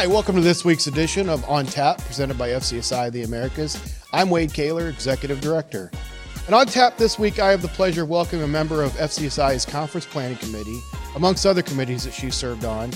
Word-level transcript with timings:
Hi, 0.00 0.06
welcome 0.06 0.34
to 0.34 0.40
this 0.40 0.64
week's 0.64 0.86
edition 0.86 1.28
of 1.28 1.46
On 1.46 1.66
Tap, 1.66 1.98
presented 1.98 2.38
by 2.38 2.48
FCSI 2.48 3.12
the 3.12 3.24
Americas. 3.24 4.00
I'm 4.14 4.30
Wade 4.30 4.48
Koehler, 4.48 4.88
Executive 4.88 5.42
Director. 5.42 5.90
And 6.46 6.54
on 6.54 6.68
tap 6.68 6.96
this 6.96 7.18
week, 7.18 7.38
I 7.38 7.50
have 7.50 7.60
the 7.60 7.68
pleasure 7.68 8.04
of 8.04 8.08
welcoming 8.08 8.42
a 8.42 8.48
member 8.48 8.82
of 8.82 8.92
FCSI's 8.92 9.66
Conference 9.66 10.06
Planning 10.06 10.38
Committee, 10.38 10.80
amongst 11.16 11.44
other 11.44 11.60
committees 11.60 12.04
that 12.04 12.14
she 12.14 12.30
served 12.30 12.64
on, 12.64 12.92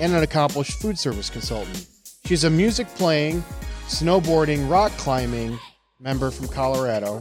and 0.00 0.14
an 0.14 0.22
accomplished 0.22 0.80
food 0.80 0.98
service 0.98 1.28
consultant. 1.28 1.86
She's 2.24 2.44
a 2.44 2.50
music 2.50 2.86
playing, 2.94 3.42
snowboarding, 3.88 4.70
rock 4.70 4.90
climbing 4.92 5.58
member 6.00 6.30
from 6.30 6.48
Colorado. 6.48 7.20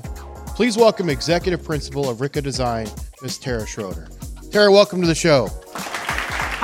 Please 0.55 0.77
welcome 0.77 1.09
Executive 1.09 1.61
Principal 1.65 2.09
of 2.09 2.21
Ricca 2.21 2.41
Design, 2.41 2.87
Ms. 3.21 3.39
Tara 3.39 3.67
Schroeder. 3.67 4.07
Tara, 4.51 4.71
welcome 4.71 5.01
to 5.01 5.07
the 5.07 5.13
show. 5.13 5.49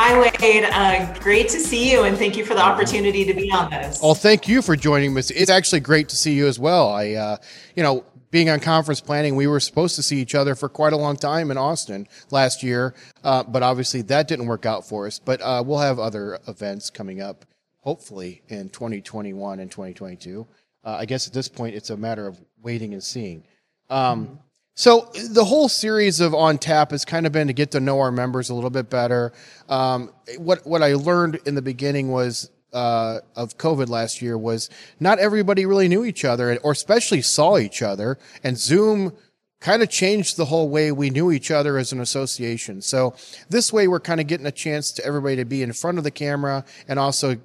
Hi, 0.07 0.17
Wade. 0.17 0.63
Uh, 0.63 1.13
great 1.19 1.49
to 1.49 1.59
see 1.59 1.91
you, 1.91 2.03
and 2.03 2.17
thank 2.17 2.37
you 2.37 2.45
for 2.45 2.53
the 2.53 2.61
opportunity 2.61 3.25
to 3.25 3.33
be 3.33 3.51
on 3.51 3.69
this. 3.69 3.99
Well, 4.01 4.15
thank 4.15 4.47
you 4.47 4.61
for 4.61 4.77
joining 4.77 5.17
us. 5.17 5.31
It's 5.31 5.51
actually 5.51 5.81
great 5.81 6.07
to 6.07 6.15
see 6.15 6.31
you 6.31 6.47
as 6.47 6.57
well. 6.57 6.87
I, 6.87 7.11
uh, 7.11 7.37
you 7.75 7.83
know, 7.83 8.05
being 8.31 8.49
on 8.49 8.61
conference 8.61 9.01
planning, 9.01 9.35
we 9.35 9.47
were 9.47 9.59
supposed 9.59 9.97
to 9.97 10.01
see 10.01 10.21
each 10.21 10.33
other 10.33 10.55
for 10.55 10.69
quite 10.69 10.93
a 10.93 10.95
long 10.95 11.17
time 11.17 11.51
in 11.51 11.57
Austin 11.57 12.07
last 12.31 12.63
year, 12.63 12.95
uh, 13.25 13.43
but 13.43 13.63
obviously 13.63 14.01
that 14.03 14.29
didn't 14.29 14.45
work 14.45 14.65
out 14.65 14.87
for 14.87 15.07
us. 15.07 15.19
But 15.19 15.41
uh, 15.41 15.61
we'll 15.65 15.79
have 15.79 15.99
other 15.99 16.39
events 16.47 16.89
coming 16.89 17.21
up, 17.21 17.43
hopefully 17.81 18.43
in 18.47 18.69
2021 18.69 19.59
and 19.59 19.69
2022. 19.69 20.47
Uh, 20.85 20.89
I 20.89 21.03
guess 21.03 21.27
at 21.27 21.33
this 21.33 21.49
point, 21.49 21.75
it's 21.75 21.89
a 21.89 21.97
matter 21.97 22.27
of 22.27 22.39
waiting 22.61 22.93
and 22.93 23.03
seeing. 23.03 23.43
Um, 23.89 24.39
so 24.77 25.09
the 25.31 25.43
whole 25.43 25.69
series 25.69 26.19
of 26.19 26.35
On 26.35 26.59
Tap 26.59 26.91
has 26.91 27.03
kind 27.03 27.25
of 27.25 27.31
been 27.31 27.47
to 27.47 27.53
get 27.53 27.71
to 27.71 27.79
know 27.79 27.99
our 27.99 28.11
members 28.11 28.51
a 28.51 28.53
little 28.53 28.69
bit 28.69 28.91
better. 28.91 29.33
Um, 29.69 30.11
what 30.37 30.67
what 30.67 30.83
I 30.83 30.93
learned 30.93 31.39
in 31.47 31.55
the 31.55 31.63
beginning 31.63 32.09
was 32.09 32.51
uh, 32.73 33.21
of 33.35 33.57
COVID 33.57 33.89
last 33.89 34.21
year 34.21 34.37
was 34.37 34.69
not 34.99 35.17
everybody 35.17 35.65
really 35.65 35.87
knew 35.87 36.05
each 36.05 36.23
other 36.23 36.57
or 36.57 36.73
especially 36.73 37.23
saw 37.23 37.57
each 37.57 37.81
other, 37.81 38.19
and 38.43 38.55
Zoom 38.55 39.13
kind 39.61 39.81
of 39.81 39.89
changed 39.89 40.37
the 40.37 40.45
whole 40.45 40.69
way 40.69 40.91
we 40.91 41.09
knew 41.09 41.31
each 41.31 41.49
other 41.49 41.79
as 41.79 41.91
an 41.91 41.99
association. 41.99 42.79
So 42.79 43.15
this 43.49 43.73
way, 43.73 43.87
we're 43.87 43.99
kind 43.99 44.21
of 44.21 44.27
getting 44.27 44.45
a 44.45 44.51
chance 44.51 44.91
to 44.91 45.03
everybody 45.03 45.37
to 45.37 45.45
be 45.45 45.63
in 45.63 45.73
front 45.73 45.97
of 45.97 46.03
the 46.03 46.11
camera 46.11 46.63
and 46.87 46.99
also 46.99 47.31
a 47.31 47.39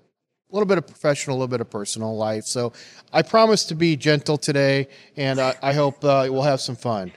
little 0.53 0.67
bit 0.67 0.77
of 0.77 0.87
professional, 0.87 1.37
a 1.37 1.39
little 1.39 1.49
bit 1.49 1.63
of 1.63 1.71
personal 1.71 2.15
life. 2.15 2.45
So 2.45 2.75
I 3.11 3.23
promise 3.23 3.65
to 3.67 3.75
be 3.75 3.97
gentle 3.97 4.37
today, 4.37 4.89
and 5.17 5.41
uh, 5.41 5.55
I 5.63 5.73
hope 5.73 6.05
uh, 6.05 6.29
we'll 6.29 6.43
have 6.43 6.61
some 6.61 6.77
fun. 6.77 7.11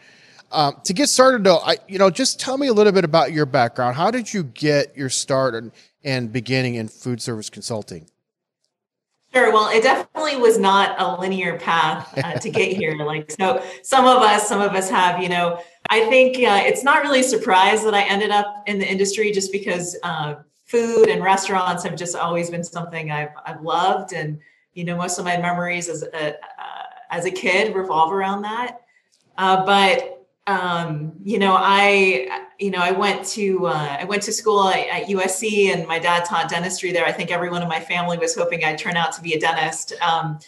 Um, 0.56 0.80
to 0.86 0.94
get 0.94 1.10
started, 1.10 1.44
though, 1.44 1.58
I 1.58 1.78
you 1.88 2.00
know 2.00 2.10
just 2.10 2.40
tell 2.40 2.58
me 2.58 2.68
a 2.68 2.74
little 2.74 2.94
bit 2.94 3.04
about 3.04 3.34
your 3.34 3.46
background. 3.46 3.98
How 3.98 4.10
did 4.10 4.34
you 4.34 4.44
get 4.44 4.96
your 4.96 5.10
start 5.10 5.54
and, 5.54 5.72
and 6.04 6.32
beginning 6.32 6.76
in 6.76 6.88
food 6.88 7.22
service 7.22 7.50
consulting? 7.50 8.08
Sure. 9.34 9.52
Well, 9.52 9.68
it 9.68 9.84
definitely 9.84 10.38
was 10.38 10.58
not 10.58 10.96
a 10.98 11.20
linear 11.20 11.60
path 11.60 12.18
uh, 12.18 12.34
to 12.40 12.50
get 12.50 12.72
here. 12.72 12.96
Like, 12.96 13.30
so 13.32 13.62
some 13.84 14.06
of 14.06 14.24
us, 14.24 14.48
some 14.48 14.62
of 14.62 14.72
us 14.72 14.90
have, 14.90 15.22
you 15.22 15.28
know, 15.28 15.62
I 15.90 16.06
think 16.06 16.38
uh, 16.38 16.62
it's 16.64 16.86
not 16.86 17.04
really 17.04 17.20
a 17.20 17.24
surprise 17.24 17.84
that 17.84 17.94
I 17.94 18.04
ended 18.04 18.32
up 18.32 18.64
in 18.66 18.80
the 18.80 18.90
industry 18.90 19.34
just 19.34 19.52
because 19.52 19.98
uh, 20.04 20.36
food 20.64 21.10
and 21.10 21.22
restaurants 21.22 21.84
have 21.84 21.98
just 21.98 22.16
always 22.16 22.50
been 22.50 22.64
something 22.64 23.12
I've, 23.12 23.32
I've 23.46 23.62
loved. 23.62 24.14
And, 24.14 24.40
you 24.74 24.86
know, 24.86 24.96
most 24.96 25.20
of 25.20 25.26
my 25.26 25.36
memories 25.36 25.90
as 25.90 26.04
a, 26.04 26.30
uh, 26.30 26.34
as 27.10 27.26
a 27.26 27.32
kid 27.32 27.76
revolve 27.76 28.14
around 28.14 28.44
that. 28.44 28.80
Uh, 29.38 29.66
but 29.66 30.15
um, 30.48 31.14
you 31.24 31.40
know, 31.40 31.56
I, 31.58 32.48
you 32.60 32.70
know, 32.70 32.80
I 32.80 32.92
went 32.92 33.26
to, 33.30 33.66
uh, 33.66 33.98
I 34.00 34.04
went 34.04 34.22
to 34.24 34.32
school 34.32 34.70
at, 34.70 34.88
at, 34.88 35.08
USC 35.08 35.74
and 35.74 35.88
my 35.88 35.98
dad 35.98 36.26
taught 36.26 36.50
dentistry 36.50 36.92
there. 36.92 37.06
I 37.06 37.12
think 37.12 37.32
everyone 37.32 37.64
in 37.64 37.68
my 37.68 37.80
family 37.80 38.18
was 38.18 38.36
hoping 38.36 38.64
I'd 38.64 38.78
turn 38.78 38.96
out 38.96 39.12
to 39.14 39.22
be 39.22 39.34
a 39.34 39.40
dentist. 39.40 39.94
Um, 40.02 40.40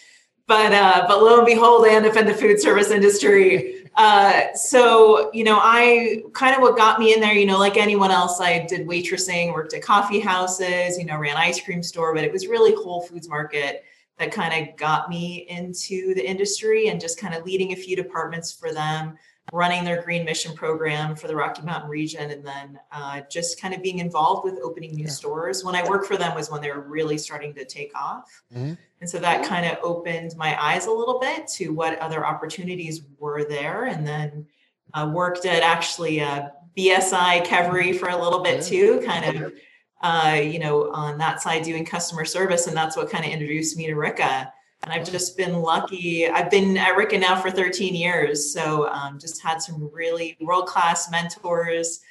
but, 0.46 0.72
uh, 0.72 1.06
but 1.08 1.24
lo 1.24 1.38
and 1.38 1.46
behold, 1.48 1.86
I 1.86 1.96
ended 1.96 2.12
up 2.12 2.18
in 2.18 2.28
the 2.28 2.34
food 2.34 2.60
service 2.60 2.92
industry. 2.92 3.74
Uh, 3.98 4.54
so, 4.54 5.32
you 5.34 5.44
know, 5.44 5.58
I 5.60 6.22
kind 6.34 6.56
of 6.56 6.62
what 6.62 6.78
got 6.78 7.00
me 7.00 7.16
in 7.16 7.20
there, 7.20 7.34
you 7.34 7.48
know, 7.48 7.58
like 7.58 7.78
anyone 7.78 8.12
else, 8.12 8.40
I 8.40 8.64
did 8.68 8.88
waitressing, 8.88 9.52
worked 9.52 9.74
at 9.74 9.82
coffee 9.82 10.20
houses, 10.20 11.00
you 11.00 11.06
know, 11.06 11.18
ran 11.18 11.36
ice 11.36 11.60
cream 11.60 11.82
store, 11.82 12.14
but 12.14 12.24
it 12.24 12.32
was 12.32 12.46
really 12.46 12.76
Whole 12.76 13.02
Foods 13.02 13.28
Market 13.28 13.84
that 14.20 14.32
kind 14.32 14.70
of 14.70 14.76
got 14.78 15.10
me 15.10 15.48
into 15.50 16.14
the 16.14 16.24
industry 16.24 16.90
and 16.90 17.02
just 17.02 17.20
kind 17.20 17.34
of 17.34 17.44
leading 17.44 17.74
a 17.74 17.76
few 17.76 17.96
departments 17.96 18.52
for 18.52 18.72
them 18.72 19.18
running 19.54 19.84
their 19.86 20.02
green 20.02 20.26
mission 20.26 20.54
program 20.54 21.16
for 21.16 21.28
the 21.28 21.36
Rocky 21.36 21.62
Mountain 21.62 21.90
region, 21.90 22.32
and 22.32 22.46
then 22.46 22.80
uh, 22.92 23.22
just 23.32 23.62
kind 23.62 23.74
of 23.74 23.82
being 23.82 24.00
involved 24.00 24.44
with 24.44 24.60
opening 24.62 24.94
new 24.94 25.06
yeah. 25.06 25.10
stores. 25.10 25.64
When 25.64 25.76
I 25.76 25.88
worked 25.88 26.06
for 26.06 26.18
them 26.18 26.36
was 26.36 26.52
when 26.52 26.62
they 26.62 26.72
were 26.72 26.82
really 26.82 27.18
starting 27.18 27.54
to 27.54 27.64
take 27.64 27.92
off. 27.96 28.44
Mm-hmm. 28.54 28.74
And 29.00 29.10
so 29.10 29.20
that 29.20 29.46
kind 29.46 29.66
of 29.66 29.78
opened 29.84 30.36
my 30.36 30.62
eyes 30.62 30.88
a 30.88 30.92
little 30.92 31.20
bit 31.20 31.48
to 31.50 31.70
what 31.70 31.98
other 32.00 32.26
opportunities 32.26 33.04
were 33.20 33.46
there. 33.46 33.86
And 33.86 34.06
then 34.06 34.46
uh, 34.94 35.10
worked 35.14 35.46
at 35.46 35.64
actually 35.64 36.20
uh, 36.20 36.50
BSI 36.76 37.46
Kevery 37.46 37.98
for 37.98 38.10
a 38.10 38.22
little 38.22 38.42
bit 38.42 38.64
too, 38.64 39.02
kind 39.06 39.38
of, 39.38 39.54
uh, 40.02 40.40
you 40.42 40.60
know, 40.60 40.92
on 40.92 41.18
that 41.20 41.42
side 41.42 41.64
doing 41.64 41.86
customer 41.86 42.26
service. 42.26 42.68
And 42.68 42.76
that's 42.76 42.98
what 42.98 43.10
kind 43.10 43.24
of 43.24 43.32
introduced 43.32 43.78
me 43.78 43.88
to 43.88 43.96
Ricca 43.96 44.52
and 44.84 44.94
I've 44.94 45.10
just 45.10 45.38
been 45.38 45.58
lucky. 45.62 46.28
I've 46.28 46.52
been 46.52 46.78
at 46.78 46.96
Ricca 46.96 47.18
now 47.18 47.40
for 47.40 47.52
13 47.52 47.96
years, 47.96 48.54
so 48.54 48.88
um, 48.90 49.20
just 49.20 49.42
had 49.42 49.62
some 49.62 49.90
really 49.92 50.38
world-class 50.40 51.12
mentors 51.12 52.02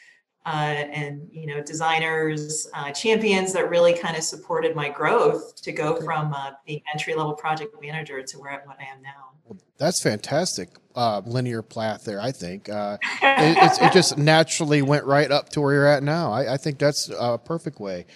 uh, 0.46 0.48
and 0.48 1.28
you 1.32 1.46
know 1.46 1.60
designers, 1.60 2.68
uh, 2.72 2.92
champions 2.92 3.52
that 3.52 3.68
really 3.68 3.92
kind 3.92 4.16
of 4.16 4.22
supported 4.22 4.76
my 4.76 4.88
growth 4.88 5.60
to 5.60 5.72
go 5.72 6.00
from 6.00 6.32
uh, 6.32 6.52
being 6.64 6.80
entry-level 6.92 7.34
project 7.34 7.74
manager 7.82 8.22
to 8.22 8.38
where 8.38 8.62
what 8.64 8.76
I 8.78 8.84
am 8.84 9.02
now. 9.02 9.32
Well, 9.44 9.58
that's 9.76 10.00
fantastic. 10.00 10.68
Uh, 10.94 11.20
linear 11.26 11.62
path 11.62 12.04
there, 12.04 12.20
I 12.20 12.30
think. 12.30 12.68
Uh, 12.68 12.96
it, 13.22 13.82
it, 13.82 13.92
just 13.92 14.16
naturally 14.16 14.82
went 14.82 15.04
right 15.04 15.30
up 15.30 15.50
to 15.50 15.60
where 15.60 15.74
you're 15.74 15.86
at 15.86 16.02
now. 16.02 16.32
I, 16.32 16.54
I 16.54 16.56
think 16.56 16.78
that's 16.78 17.10
a 17.10 17.38
perfect 17.38 17.80
way. 17.80 18.06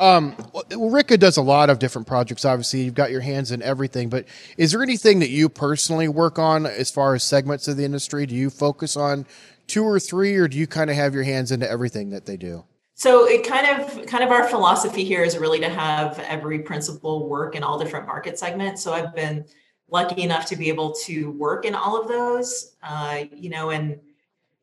Um, 0.00 0.34
well, 0.54 0.90
Ricca 0.90 1.18
does 1.18 1.36
a 1.36 1.42
lot 1.42 1.68
of 1.68 1.78
different 1.78 2.08
projects. 2.08 2.46
Obviously, 2.46 2.82
you've 2.82 2.94
got 2.94 3.10
your 3.10 3.20
hands 3.20 3.52
in 3.52 3.62
everything. 3.62 4.08
But 4.08 4.24
is 4.56 4.72
there 4.72 4.82
anything 4.82 5.18
that 5.20 5.28
you 5.28 5.50
personally 5.50 6.08
work 6.08 6.38
on 6.38 6.64
as 6.64 6.90
far 6.90 7.14
as 7.14 7.22
segments 7.22 7.68
of 7.68 7.76
the 7.76 7.84
industry? 7.84 8.24
Do 8.24 8.34
you 8.34 8.48
focus 8.48 8.96
on 8.96 9.26
two 9.66 9.84
or 9.84 10.00
three, 10.00 10.34
or 10.36 10.48
do 10.48 10.56
you 10.56 10.66
kind 10.66 10.88
of 10.88 10.96
have 10.96 11.14
your 11.14 11.22
hands 11.22 11.52
into 11.52 11.70
everything 11.70 12.10
that 12.10 12.24
they 12.24 12.38
do? 12.38 12.64
So 12.94 13.26
it 13.26 13.46
kind 13.46 13.66
of 13.66 14.06
kind 14.06 14.24
of 14.24 14.30
our 14.30 14.48
philosophy 14.48 15.04
here 15.04 15.22
is 15.22 15.36
really 15.36 15.60
to 15.60 15.68
have 15.68 16.18
every 16.20 16.60
principal 16.60 17.28
work 17.28 17.54
in 17.54 17.62
all 17.62 17.78
different 17.78 18.06
market 18.06 18.38
segments. 18.38 18.82
So 18.82 18.92
I've 18.92 19.14
been 19.14 19.44
lucky 19.90 20.22
enough 20.22 20.46
to 20.46 20.56
be 20.56 20.68
able 20.68 20.92
to 21.04 21.30
work 21.32 21.64
in 21.66 21.74
all 21.74 22.00
of 22.00 22.08
those. 22.08 22.76
Uh, 22.82 23.24
you 23.34 23.50
know, 23.50 23.70
and 23.70 24.00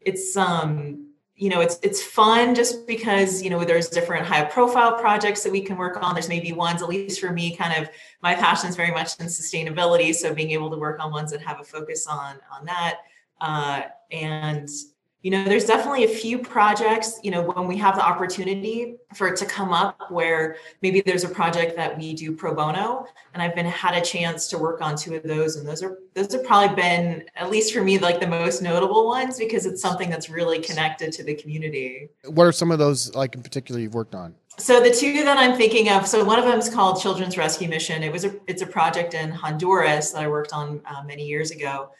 it's 0.01 0.35
um 0.35 1.06
you 1.37 1.49
know 1.49 1.61
it's 1.61 1.77
it's 1.83 2.01
fun 2.01 2.55
just 2.55 2.87
because 2.87 3.43
you 3.43 3.51
know 3.51 3.63
there's 3.63 3.89
different 3.89 4.25
high 4.25 4.43
profile 4.43 4.97
projects 4.97 5.43
that 5.43 5.51
we 5.51 5.61
can 5.61 5.77
work 5.77 5.97
on. 6.01 6.15
There's 6.15 6.27
maybe 6.27 6.51
ones 6.51 6.81
at 6.81 6.89
least 6.89 7.19
for 7.19 7.31
me 7.31 7.55
kind 7.55 7.81
of 7.81 7.89
my 8.21 8.33
passion 8.33 8.69
is 8.69 8.75
very 8.75 8.91
much 8.91 9.19
in 9.19 9.27
sustainability. 9.27 10.13
So 10.13 10.33
being 10.33 10.51
able 10.51 10.71
to 10.71 10.77
work 10.77 10.99
on 10.99 11.11
ones 11.11 11.31
that 11.31 11.41
have 11.41 11.59
a 11.59 11.63
focus 11.63 12.07
on 12.07 12.39
on 12.51 12.65
that 12.65 12.99
uh, 13.39 13.83
and 14.11 14.67
you 15.23 15.31
know 15.31 15.43
there's 15.45 15.65
definitely 15.65 16.03
a 16.03 16.07
few 16.07 16.37
projects 16.37 17.19
you 17.23 17.31
know 17.31 17.41
when 17.41 17.67
we 17.67 17.75
have 17.75 17.95
the 17.95 18.05
opportunity 18.05 18.95
for 19.15 19.27
it 19.27 19.35
to 19.35 19.45
come 19.45 19.73
up 19.73 20.11
where 20.11 20.57
maybe 20.81 21.01
there's 21.01 21.23
a 21.23 21.29
project 21.29 21.75
that 21.75 21.97
we 21.97 22.13
do 22.13 22.31
pro 22.31 22.53
bono 22.53 23.05
and 23.33 23.41
i've 23.41 23.55
been 23.55 23.65
had 23.65 23.95
a 23.95 24.01
chance 24.01 24.47
to 24.47 24.57
work 24.57 24.81
on 24.81 24.95
two 24.95 25.15
of 25.15 25.23
those 25.23 25.55
and 25.55 25.67
those 25.67 25.81
are 25.81 25.97
those 26.13 26.31
have 26.33 26.43
probably 26.43 26.75
been 26.75 27.23
at 27.35 27.49
least 27.49 27.73
for 27.73 27.83
me 27.83 27.97
like 27.99 28.19
the 28.19 28.27
most 28.27 28.61
notable 28.61 29.07
ones 29.07 29.37
because 29.37 29.65
it's 29.65 29.81
something 29.81 30.09
that's 30.09 30.29
really 30.29 30.59
connected 30.59 31.11
to 31.11 31.23
the 31.23 31.35
community. 31.35 32.09
What 32.25 32.45
are 32.45 32.51
some 32.51 32.71
of 32.71 32.79
those 32.79 33.13
like 33.13 33.35
in 33.35 33.43
particular 33.43 33.79
you've 33.79 33.93
worked 33.93 34.15
on? 34.15 34.33
So 34.57 34.81
the 34.81 34.89
two 34.89 35.23
that 35.23 35.37
i'm 35.37 35.55
thinking 35.55 35.89
of 35.89 36.07
so 36.07 36.23
one 36.23 36.39
of 36.39 36.45
them 36.45 36.57
is 36.57 36.69
called 36.69 36.99
children's 37.01 37.37
rescue 37.37 37.67
mission. 37.67 38.01
It 38.01 38.11
was 38.11 38.25
a 38.25 38.35
it's 38.47 38.61
a 38.61 38.67
project 38.67 39.13
in 39.13 39.29
honduras 39.29 40.11
that 40.11 40.23
i 40.23 40.27
worked 40.27 40.53
on 40.53 40.81
uh, 40.85 41.03
many 41.03 41.25
years 41.25 41.51
ago 41.51 41.91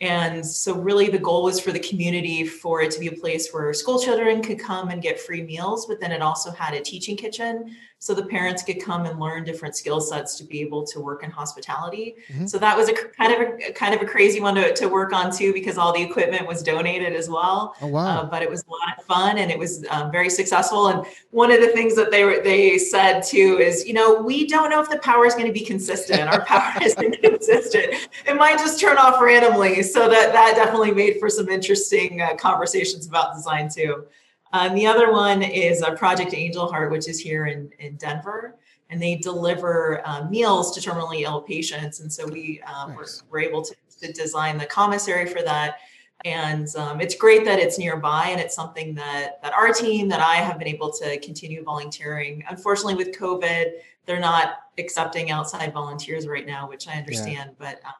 and 0.00 0.44
so, 0.44 0.74
really, 0.74 1.08
the 1.08 1.18
goal 1.18 1.44
was 1.44 1.60
for 1.60 1.70
the 1.70 1.78
community 1.78 2.44
for 2.44 2.82
it 2.82 2.90
to 2.92 3.00
be 3.00 3.08
a 3.08 3.12
place 3.12 3.52
where 3.52 3.72
school 3.72 4.00
children 4.00 4.42
could 4.42 4.58
come 4.58 4.88
and 4.88 5.02
get 5.02 5.20
free 5.20 5.42
meals, 5.42 5.86
but 5.86 6.00
then 6.00 6.10
it 6.10 6.22
also 6.22 6.50
had 6.50 6.74
a 6.74 6.80
teaching 6.80 7.16
kitchen 7.16 7.76
so 8.02 8.14
the 8.14 8.26
parents 8.26 8.64
could 8.64 8.82
come 8.82 9.06
and 9.06 9.20
learn 9.20 9.44
different 9.44 9.76
skill 9.76 10.00
sets 10.00 10.36
to 10.36 10.42
be 10.42 10.60
able 10.60 10.84
to 10.84 10.98
work 10.98 11.22
in 11.22 11.30
hospitality. 11.30 12.16
Mm-hmm. 12.32 12.46
So 12.46 12.58
that 12.58 12.76
was 12.76 12.88
a 12.88 12.94
kind 12.94 13.32
of 13.32 13.60
a 13.60 13.72
kind 13.74 13.94
of 13.94 14.02
a 14.02 14.04
crazy 14.04 14.40
one 14.40 14.56
to, 14.56 14.74
to 14.74 14.88
work 14.88 15.12
on 15.12 15.30
too, 15.30 15.52
because 15.52 15.78
all 15.78 15.92
the 15.92 16.02
equipment 16.02 16.44
was 16.44 16.64
donated 16.64 17.12
as 17.12 17.30
well. 17.30 17.76
Oh, 17.80 17.86
wow. 17.86 18.22
Uh, 18.22 18.24
but 18.24 18.42
it 18.42 18.50
was 18.50 18.64
a 18.66 18.70
lot 18.70 18.98
of 18.98 19.04
fun 19.04 19.38
and 19.38 19.52
it 19.52 19.58
was 19.58 19.86
um, 19.88 20.10
very 20.10 20.30
successful. 20.30 20.88
And 20.88 21.06
one 21.30 21.52
of 21.52 21.60
the 21.60 21.68
things 21.68 21.94
that 21.94 22.10
they 22.10 22.24
were, 22.24 22.40
they 22.42 22.76
said 22.76 23.20
too 23.20 23.58
is, 23.60 23.86
you 23.86 23.94
know, 23.94 24.20
we 24.20 24.48
don't 24.48 24.70
know 24.70 24.80
if 24.80 24.90
the 24.90 24.98
power 24.98 25.24
is 25.24 25.34
going 25.34 25.46
to 25.46 25.52
be 25.52 25.64
consistent. 25.64 26.22
Our 26.22 26.44
power 26.44 26.72
isn't 26.82 27.22
consistent. 27.22 27.94
It 28.26 28.34
might 28.34 28.58
just 28.58 28.80
turn 28.80 28.98
off 28.98 29.22
randomly. 29.22 29.80
So 29.84 30.08
that 30.08 30.32
that 30.32 30.56
definitely 30.56 30.90
made 30.90 31.20
for 31.20 31.30
some 31.30 31.48
interesting 31.48 32.20
uh, 32.20 32.34
conversations 32.34 33.06
about 33.06 33.34
design 33.34 33.68
too. 33.68 34.06
Um, 34.52 34.74
the 34.74 34.86
other 34.86 35.12
one 35.12 35.42
is 35.42 35.82
a 35.82 35.92
Project 35.92 36.34
Angel 36.34 36.70
Heart, 36.70 36.90
which 36.90 37.08
is 37.08 37.18
here 37.18 37.46
in, 37.46 37.70
in 37.78 37.96
Denver. 37.96 38.56
and 38.90 39.00
they 39.00 39.14
deliver 39.16 40.02
uh, 40.06 40.28
meals 40.28 40.74
to 40.76 40.80
terminally 40.80 41.22
ill 41.22 41.40
patients. 41.40 42.00
And 42.00 42.12
so 42.12 42.26
we 42.26 42.60
um, 42.62 42.90
nice. 42.90 43.22
were, 43.30 43.38
were, 43.38 43.40
able 43.40 43.62
to, 43.62 43.74
to, 44.02 44.12
design 44.12 44.58
the 44.58 44.66
commissary 44.66 45.24
for 45.24 45.40
that. 45.42 45.78
And 46.26 46.68
um, 46.76 47.00
it's 47.00 47.14
great 47.14 47.44
that 47.46 47.58
it's 47.58 47.78
nearby, 47.78 48.28
and 48.28 48.40
it's 48.40 48.54
something 48.54 48.94
that 48.94 49.42
that 49.42 49.52
our 49.54 49.72
team, 49.72 50.08
that 50.08 50.20
I 50.20 50.36
have 50.36 50.56
been 50.56 50.68
able 50.68 50.92
to 50.92 51.18
continue 51.18 51.64
volunteering. 51.64 52.44
Unfortunately, 52.48 52.94
with 52.94 53.18
COVID, 53.18 53.72
they're 54.06 54.20
not 54.20 54.58
accepting 54.78 55.32
outside 55.32 55.72
volunteers 55.72 56.28
right 56.28 56.46
now, 56.46 56.68
which 56.68 56.86
I 56.86 56.92
understand. 56.92 57.50
Yeah. 57.50 57.56
But 57.58 57.80
um, 57.84 57.94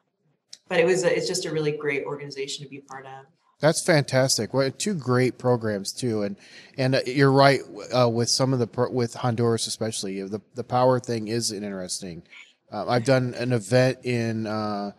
but 0.69 0.79
it 0.79 0.85
was 0.85 1.03
a, 1.03 1.13
it's 1.13 1.27
just 1.27 1.45
a 1.45 1.51
really 1.51 1.73
great 1.73 2.05
organization 2.05 2.63
to 2.63 2.69
be 2.69 2.79
part 2.79 3.05
of. 3.05 3.25
That's 3.59 3.81
fantastic. 3.81 4.53
Well, 4.53 4.69
two 4.71 4.93
great 4.93 5.37
programs 5.37 5.93
too, 5.93 6.23
and 6.23 6.35
and 6.77 6.95
uh, 6.95 7.01
you're 7.05 7.31
right 7.31 7.61
uh, 7.95 8.09
with 8.09 8.29
some 8.29 8.51
of 8.51 8.59
the 8.59 8.67
pro- 8.67 8.91
with 8.91 9.13
Honduras 9.13 9.67
especially. 9.67 10.21
The 10.21 10.41
the 10.55 10.63
power 10.63 10.99
thing 10.99 11.29
is 11.29 11.51
interesting. 11.51 12.23
Uh, 12.71 12.87
I've 12.87 13.05
done 13.05 13.33
an 13.35 13.53
event 13.53 13.99
in 14.03 14.47
uh, 14.47 14.91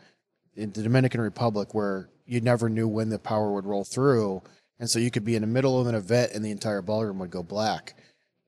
in 0.57 0.73
the 0.73 0.83
Dominican 0.83 1.21
Republic 1.21 1.75
where 1.75 2.09
you 2.27 2.41
never 2.41 2.69
knew 2.69 2.89
when 2.89 3.11
the 3.11 3.19
power 3.19 3.53
would 3.53 3.67
roll 3.67 3.85
through, 3.85 4.43
and 4.79 4.89
so 4.89 4.99
you 4.99 5.11
could 5.11 5.25
be 5.25 5.37
in 5.37 5.43
the 5.43 5.49
middle 5.49 5.79
of 5.81 5.87
an 5.87 5.95
event 5.95 6.33
and 6.33 6.45
the 6.45 6.51
entire 6.51 6.81
ballroom 6.81 7.19
would 7.19 7.31
go 7.31 7.43
black. 7.43 7.95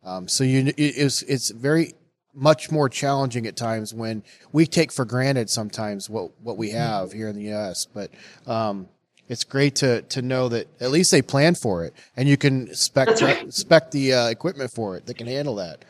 Um, 0.03 0.29
so 0.29 0.45
you 0.45 0.73
it's 0.77 1.23
it's 1.23 1.51
very 1.51 1.95
much 2.33 2.71
more 2.71 2.89
challenging 2.89 3.47
at 3.47 3.57
times 3.57 3.93
when 3.93 4.23
we 4.53 4.67
take 4.67 4.93
for 4.93 5.05
granted 5.05 5.51
sometimes 5.51 6.09
what 6.09 6.31
what 6.41 6.57
we 6.57 6.71
have 6.71 7.13
here 7.13 7.29
in 7.29 7.37
the 7.37 7.45
U.S. 7.45 7.87
But 7.87 8.13
um, 8.47 8.89
it's 9.29 9.45
great 9.45 9.77
to 9.77 10.03
to 10.03 10.23
know 10.23 10.49
that 10.49 10.69
at 10.81 10.91
least 10.91 11.11
they 11.11 11.23
plan 11.23 11.55
for 11.55 11.85
it 11.85 11.95
and 12.17 12.29
you 12.29 12.37
can 12.37 12.73
spec 12.75 13.09
right. 13.21 13.53
spec 13.53 13.91
the 13.91 14.13
uh, 14.13 14.29
equipment 14.29 14.71
for 14.71 14.97
it 14.97 15.07
that 15.07 15.17
can 15.17 15.27
handle 15.27 15.57
that. 15.57 15.85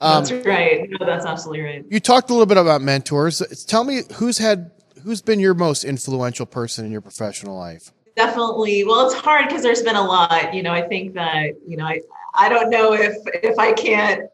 Um, 0.00 0.24
that's 0.24 0.46
right. 0.46 0.88
No, 0.90 1.04
that's 1.04 1.26
absolutely 1.26 1.64
right. 1.64 1.84
You 1.88 2.00
talked 2.00 2.30
a 2.30 2.32
little 2.32 2.46
bit 2.46 2.56
about 2.56 2.82
mentors. 2.82 3.42
Tell 3.66 3.84
me 3.84 4.02
who's 4.14 4.38
had 4.38 4.70
who's 5.02 5.22
been 5.22 5.40
your 5.40 5.54
most 5.54 5.84
influential 5.84 6.46
person 6.46 6.84
in 6.84 6.92
your 6.92 7.00
professional 7.00 7.56
life. 7.56 7.92
Definitely. 8.16 8.84
Well, 8.84 9.06
it's 9.06 9.14
hard 9.14 9.46
because 9.46 9.62
there's 9.62 9.82
been 9.82 9.96
a 9.96 10.04
lot. 10.04 10.54
You 10.54 10.62
know, 10.62 10.72
I 10.72 10.82
think 10.82 11.14
that 11.14 11.52
you 11.66 11.76
know 11.76 11.84
I 11.84 12.00
I 12.34 12.48
don't 12.48 12.70
know 12.70 12.92
if 12.92 13.16
if 13.42 13.58
I 13.58 13.72
can't 13.72 14.28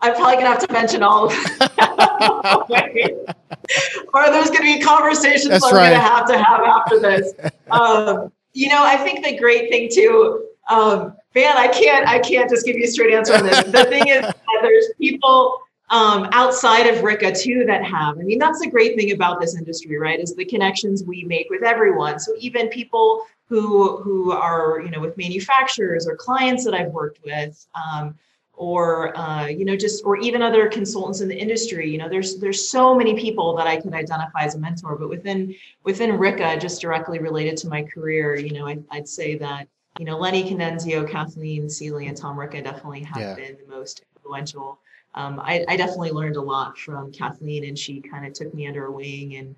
I'm 0.00 0.14
probably 0.14 0.36
gonna 0.36 0.48
have 0.48 0.66
to 0.66 0.72
mention 0.72 1.02
all 1.02 1.26
of 1.26 1.32
them. 1.32 1.42
or 4.14 4.30
there's 4.30 4.50
gonna 4.50 4.62
be 4.62 4.80
conversations 4.80 5.48
That's 5.48 5.64
I'm 5.64 5.74
right. 5.74 5.90
gonna 5.90 6.02
have 6.02 6.28
to 6.28 6.38
have 6.38 6.60
after 6.60 7.00
this. 7.00 7.34
Um, 7.70 8.32
you 8.52 8.68
know, 8.68 8.84
I 8.84 8.96
think 8.96 9.24
the 9.24 9.36
great 9.36 9.70
thing 9.70 9.88
too, 9.92 10.46
um, 10.70 11.14
man, 11.34 11.56
I 11.56 11.68
can't 11.68 12.08
I 12.08 12.18
can't 12.18 12.48
just 12.48 12.64
give 12.64 12.76
you 12.76 12.84
a 12.84 12.88
straight 12.88 13.14
answer 13.14 13.34
on 13.34 13.44
this. 13.44 13.64
The 13.64 13.84
thing 13.84 14.08
is 14.08 14.24
there's 14.62 14.86
people 14.98 15.60
um, 15.90 16.28
outside 16.32 16.86
of 16.86 17.02
Ricca 17.04 17.32
too 17.32 17.64
that 17.66 17.84
have. 17.84 18.18
I 18.18 18.22
mean, 18.22 18.38
that's 18.38 18.60
the 18.60 18.70
great 18.70 18.96
thing 18.96 19.12
about 19.12 19.40
this 19.40 19.56
industry, 19.56 19.98
right? 19.98 20.18
Is 20.18 20.34
the 20.34 20.44
connections 20.44 21.04
we 21.04 21.24
make 21.24 21.48
with 21.50 21.62
everyone. 21.62 22.18
So 22.18 22.32
even 22.38 22.68
people 22.68 23.22
who 23.48 23.98
who 23.98 24.32
are 24.32 24.80
you 24.80 24.90
know 24.90 25.00
with 25.00 25.16
manufacturers 25.16 26.06
or 26.06 26.16
clients 26.16 26.64
that 26.64 26.74
I've 26.74 26.92
worked 26.92 27.20
with. 27.24 27.66
Um, 27.74 28.16
or 28.56 29.16
uh, 29.16 29.46
you 29.46 29.64
know 29.64 29.76
just 29.76 30.04
or 30.04 30.16
even 30.16 30.42
other 30.42 30.68
consultants 30.68 31.20
in 31.20 31.28
the 31.28 31.38
industry 31.38 31.90
you 31.90 31.98
know 31.98 32.08
there's 32.08 32.38
there's 32.38 32.66
so 32.66 32.94
many 32.94 33.14
people 33.14 33.54
that 33.54 33.66
i 33.66 33.76
could 33.76 33.92
identify 33.92 34.42
as 34.42 34.54
a 34.54 34.58
mentor 34.58 34.96
but 34.96 35.08
within 35.08 35.54
within 35.84 36.18
ricca 36.18 36.58
just 36.58 36.80
directly 36.80 37.18
related 37.18 37.56
to 37.56 37.68
my 37.68 37.82
career 37.82 38.34
you 38.34 38.52
know 38.52 38.66
I, 38.66 38.78
would 38.92 39.08
say 39.08 39.36
that 39.38 39.68
you 39.98 40.06
know 40.06 40.18
lenny 40.18 40.42
condenzio 40.42 41.08
kathleen 41.08 41.66
seelye 41.66 42.08
and 42.08 42.16
tom 42.16 42.36
ricca 42.36 42.62
definitely 42.64 43.02
have 43.02 43.20
yeah. 43.20 43.34
been 43.34 43.56
the 43.58 43.74
most 43.74 44.02
influential 44.16 44.80
um, 45.14 45.40
I, 45.40 45.64
I 45.66 45.78
definitely 45.78 46.10
learned 46.10 46.36
a 46.36 46.42
lot 46.42 46.78
from 46.78 47.12
kathleen 47.12 47.64
and 47.64 47.78
she 47.78 48.00
kind 48.00 48.26
of 48.26 48.32
took 48.32 48.52
me 48.54 48.66
under 48.66 48.82
her 48.82 48.90
wing 48.90 49.36
and 49.36 49.54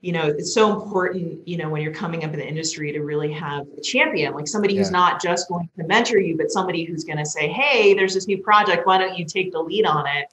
you 0.00 0.12
know 0.12 0.26
it's 0.26 0.54
so 0.54 0.72
important 0.72 1.46
you 1.46 1.56
know 1.56 1.68
when 1.68 1.82
you're 1.82 1.92
coming 1.92 2.24
up 2.24 2.32
in 2.32 2.38
the 2.38 2.46
industry 2.46 2.92
to 2.92 3.00
really 3.00 3.32
have 3.32 3.66
a 3.76 3.80
champion 3.80 4.32
like 4.32 4.48
somebody 4.48 4.74
yeah. 4.74 4.80
who's 4.80 4.90
not 4.90 5.20
just 5.22 5.48
going 5.48 5.68
to 5.76 5.86
mentor 5.86 6.18
you 6.18 6.36
but 6.36 6.50
somebody 6.50 6.84
who's 6.84 7.04
going 7.04 7.18
to 7.18 7.26
say 7.26 7.48
hey 7.48 7.94
there's 7.94 8.14
this 8.14 8.26
new 8.26 8.38
project 8.38 8.86
why 8.86 8.98
don't 8.98 9.18
you 9.18 9.24
take 9.24 9.52
the 9.52 9.58
lead 9.58 9.84
on 9.84 10.06
it 10.06 10.26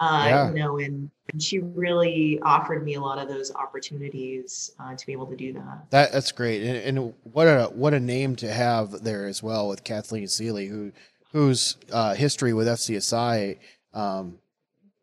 uh, 0.00 0.24
yeah. 0.26 0.48
you 0.48 0.54
know 0.54 0.78
and, 0.78 1.10
and 1.32 1.42
she 1.42 1.58
really 1.58 2.40
offered 2.42 2.82
me 2.82 2.94
a 2.94 3.00
lot 3.00 3.18
of 3.18 3.28
those 3.28 3.52
opportunities 3.54 4.72
uh, 4.80 4.94
to 4.96 5.06
be 5.06 5.12
able 5.12 5.26
to 5.26 5.36
do 5.36 5.52
that. 5.52 5.84
that 5.90 6.12
that's 6.12 6.32
great 6.32 6.62
and, 6.62 6.98
and, 6.98 7.14
what 7.24 7.46
a 7.46 7.64
what 7.74 7.92
a 7.92 8.00
name 8.00 8.34
to 8.36 8.50
have 8.50 9.02
there 9.02 9.26
as 9.26 9.42
well 9.42 9.68
with 9.68 9.84
kathleen 9.84 10.24
seelye 10.24 10.68
who 10.68 10.92
whose 11.32 11.76
uh, 11.92 12.14
history 12.14 12.52
with 12.52 12.66
fcsi 12.66 13.58
um, 13.92 14.38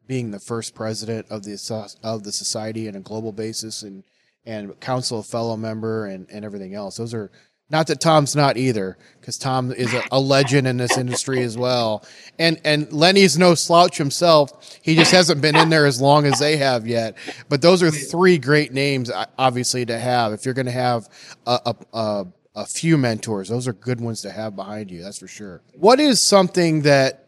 being 0.08 0.32
the 0.32 0.40
first 0.40 0.74
president 0.74 1.28
of 1.30 1.44
the 1.44 1.96
of 2.04 2.24
the 2.24 2.32
society 2.32 2.88
on 2.88 2.96
a 2.96 3.00
global 3.00 3.32
basis 3.32 3.84
and 3.84 4.04
and 4.46 4.80
council 4.80 5.22
fellow 5.22 5.58
member 5.58 6.06
and 6.06 6.30
and 6.32 6.44
everything 6.46 6.74
else. 6.74 6.98
Those 6.98 7.14
are 7.14 7.32
not 7.70 7.88
that 7.88 8.00
Tom's 8.00 8.34
not 8.34 8.56
either, 8.56 8.98
because 9.20 9.38
Tom 9.38 9.74
is 9.74 9.94
a, 9.94 10.02
a, 10.14 10.20
legend 10.20 10.68
in 10.68 10.78
this 10.78 10.98
industry 10.98 11.44
as 11.44 11.58
well. 11.58 12.06
And 12.40 12.62
and 12.64 12.92
Lenny's 12.94 13.38
no 13.38 13.56
slouch 13.56 13.98
himself. 13.98 14.80
He 14.82 14.96
just 14.96 15.12
hasn't 15.12 15.42
been 15.42 15.58
in 15.58 15.70
there 15.70 15.86
as 15.86 16.00
long 16.00 16.26
as 16.26 16.40
they 16.40 16.56
have 16.58 16.88
yet. 16.88 17.18
But 17.50 17.62
those 17.62 17.84
are 17.84 17.92
three 17.92 18.38
great 18.38 18.72
names, 18.72 19.12
obviously, 19.38 19.86
to 19.86 20.00
have 20.00 20.32
if 20.32 20.46
you're 20.46 20.54
going 20.54 20.68
to 20.68 20.72
have 20.72 21.10
a, 21.46 21.60
a, 21.66 21.98
a 21.98 22.28
a 22.56 22.66
few 22.66 22.98
mentors. 22.98 23.50
Those 23.50 23.68
are 23.68 23.74
good 23.74 24.02
ones 24.02 24.22
to 24.22 24.32
have 24.32 24.56
behind 24.56 24.90
you. 24.90 25.04
That's 25.04 25.20
for 25.20 25.28
sure. 25.28 25.62
What 25.76 26.00
is 26.00 26.20
something 26.22 26.82
that 26.84 27.27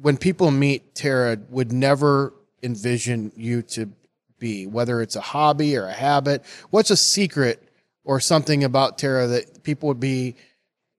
when 0.00 0.16
people 0.16 0.50
meet 0.50 0.94
Tara, 0.94 1.38
would 1.50 1.72
never 1.72 2.32
envision 2.62 3.32
you 3.36 3.62
to 3.62 3.90
be, 4.38 4.66
whether 4.66 5.00
it's 5.00 5.16
a 5.16 5.20
hobby 5.20 5.76
or 5.76 5.86
a 5.86 5.92
habit. 5.92 6.44
What's 6.70 6.90
a 6.90 6.96
secret 6.96 7.62
or 8.04 8.20
something 8.20 8.64
about 8.64 8.98
Tara 8.98 9.26
that 9.28 9.62
people 9.62 9.88
would 9.88 10.00
be 10.00 10.36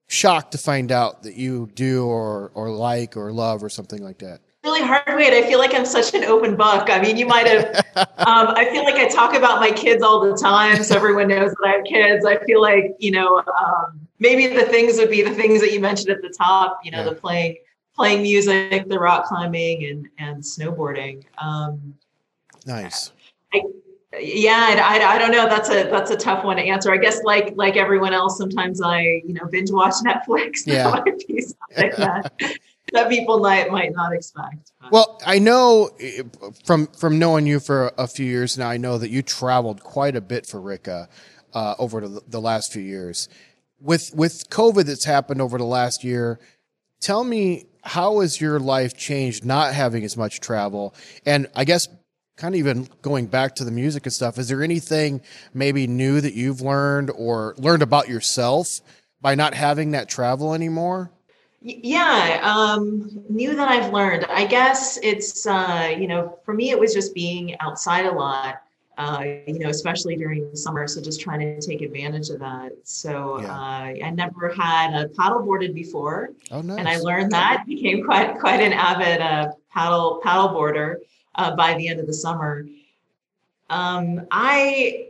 shocked 0.08 0.52
to 0.52 0.58
find 0.58 0.92
out 0.92 1.24
that 1.24 1.34
you 1.34 1.70
do 1.74 2.06
or 2.06 2.50
or 2.54 2.70
like 2.70 3.16
or 3.16 3.32
love 3.32 3.62
or 3.62 3.68
something 3.68 4.02
like 4.02 4.18
that? 4.18 4.40
Really 4.64 4.82
hard 4.82 5.06
way. 5.06 5.28
I 5.28 5.46
feel 5.46 5.60
like 5.60 5.74
I'm 5.74 5.86
such 5.86 6.12
an 6.14 6.24
open 6.24 6.56
book. 6.56 6.90
I 6.90 7.00
mean, 7.00 7.16
you 7.16 7.26
might 7.26 7.46
have. 7.46 7.76
um, 7.96 8.48
I 8.56 8.68
feel 8.72 8.82
like 8.82 8.96
I 8.96 9.08
talk 9.08 9.34
about 9.34 9.60
my 9.60 9.70
kids 9.70 10.02
all 10.02 10.20
the 10.20 10.36
time, 10.36 10.82
so 10.82 10.96
everyone 10.96 11.28
knows 11.28 11.52
that 11.52 11.68
I 11.68 11.70
have 11.76 11.84
kids. 11.84 12.24
I 12.24 12.44
feel 12.44 12.60
like 12.60 12.96
you 12.98 13.12
know, 13.12 13.38
um, 13.38 14.08
maybe 14.18 14.48
the 14.48 14.64
things 14.64 14.96
would 14.98 15.10
be 15.10 15.22
the 15.22 15.34
things 15.34 15.60
that 15.60 15.72
you 15.72 15.80
mentioned 15.80 16.10
at 16.10 16.22
the 16.22 16.30
top. 16.36 16.80
You 16.82 16.90
know, 16.90 16.98
yeah. 16.98 17.10
the 17.10 17.14
playing 17.14 17.58
playing 17.96 18.22
music, 18.22 18.88
the 18.88 18.98
rock 18.98 19.26
climbing, 19.26 19.84
and 19.84 20.08
and 20.18 20.42
snowboarding. 20.42 21.24
Um, 21.38 21.94
nice. 22.66 23.12
I, 23.54 23.62
yeah, 24.18 24.82
I, 24.82 25.16
I, 25.16 25.18
don't 25.18 25.30
know. 25.30 25.48
That's 25.48 25.68
a 25.68 25.90
that's 25.90 26.10
a 26.10 26.16
tough 26.16 26.44
one 26.44 26.56
to 26.56 26.62
answer. 26.62 26.92
I 26.92 26.96
guess 26.96 27.22
like 27.22 27.54
like 27.56 27.76
everyone 27.76 28.12
else, 28.12 28.38
sometimes 28.38 28.80
I 28.80 29.00
you 29.00 29.34
know 29.34 29.46
binge 29.50 29.70
watch 29.70 29.94
Netflix. 30.04 30.66
Yeah. 30.66 30.90
that, 31.76 32.30
that 32.92 33.08
people 33.08 33.40
might 33.40 33.70
might 33.70 33.92
not 33.92 34.12
expect. 34.12 34.72
But. 34.80 34.92
Well, 34.92 35.20
I 35.26 35.38
know 35.38 35.90
eh, 36.00 36.22
from 36.64 36.86
from 36.88 37.18
knowing 37.18 37.46
you 37.46 37.60
for 37.60 37.92
a 37.98 38.06
few 38.06 38.26
years 38.26 38.56
now, 38.56 38.68
I 38.68 38.76
know 38.76 38.98
that 38.98 39.10
you 39.10 39.22
traveled 39.22 39.82
quite 39.82 40.16
a 40.16 40.20
bit 40.20 40.46
for 40.46 40.60
Ricca 40.60 41.08
uh, 41.52 41.74
over 41.78 42.00
the, 42.06 42.22
the 42.28 42.40
last 42.40 42.72
few 42.72 42.82
years. 42.82 43.28
With 43.80 44.14
with 44.14 44.48
COVID 44.50 44.84
that's 44.84 45.04
happened 45.04 45.42
over 45.42 45.58
the 45.58 45.64
last 45.64 46.04
year, 46.04 46.38
tell 47.00 47.24
me 47.24 47.66
how 47.86 48.20
has 48.20 48.40
your 48.40 48.58
life 48.58 48.96
changed 48.96 49.44
not 49.44 49.72
having 49.72 50.04
as 50.04 50.16
much 50.16 50.40
travel? 50.40 50.94
And 51.24 51.46
I 51.54 51.64
guess 51.64 51.88
kind 52.36 52.54
of 52.54 52.58
even 52.58 52.88
going 53.00 53.26
back 53.26 53.54
to 53.56 53.64
the 53.64 53.70
music 53.70 54.04
and 54.04 54.12
stuff, 54.12 54.38
is 54.38 54.48
there 54.48 54.62
anything 54.62 55.22
maybe 55.54 55.86
new 55.86 56.20
that 56.20 56.34
you've 56.34 56.60
learned 56.60 57.10
or 57.16 57.54
learned 57.58 57.82
about 57.82 58.08
yourself 58.08 58.80
by 59.20 59.34
not 59.34 59.54
having 59.54 59.92
that 59.92 60.08
travel 60.08 60.52
anymore? 60.52 61.10
Yeah, 61.62 62.40
um, 62.42 63.24
new 63.28 63.56
that 63.56 63.68
I've 63.68 63.92
learned. 63.92 64.26
I 64.26 64.46
guess 64.46 64.98
it's, 65.02 65.46
uh, 65.46 65.94
you 65.98 66.06
know, 66.06 66.38
for 66.44 66.54
me, 66.54 66.70
it 66.70 66.78
was 66.78 66.92
just 66.92 67.14
being 67.14 67.56
outside 67.60 68.04
a 68.04 68.12
lot 68.12 68.62
uh, 68.98 69.22
you 69.46 69.58
know, 69.58 69.68
especially 69.68 70.16
during 70.16 70.50
the 70.50 70.56
summer. 70.56 70.86
So 70.88 71.00
just 71.00 71.20
trying 71.20 71.40
to 71.40 71.60
take 71.60 71.82
advantage 71.82 72.30
of 72.30 72.40
that. 72.40 72.72
So 72.84 73.40
yeah. 73.40 73.52
uh, 73.52 74.06
I 74.06 74.10
never 74.14 74.52
had 74.54 74.94
a 74.94 75.08
paddle 75.08 75.42
boarded 75.42 75.74
before, 75.74 76.30
oh, 76.50 76.62
nice. 76.62 76.78
and 76.78 76.88
I 76.88 76.98
learned 76.98 77.32
that 77.32 77.64
became 77.66 78.04
quite 78.04 78.38
quite 78.38 78.60
an 78.60 78.72
avid 78.72 79.20
uh, 79.20 79.52
paddle 79.70 80.20
paddle 80.22 80.48
boarder 80.48 81.00
uh, 81.34 81.54
by 81.54 81.74
the 81.74 81.88
end 81.88 82.00
of 82.00 82.06
the 82.06 82.14
summer. 82.14 82.66
Um, 83.68 84.26
I 84.30 85.08